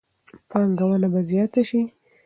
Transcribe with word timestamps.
پانګونه 0.49 1.07
به 1.13 1.21
زیاته 1.29 1.61
شي. 1.69 1.81